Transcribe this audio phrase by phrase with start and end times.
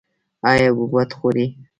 [0.49, 1.45] ایا حبوبات خورئ؟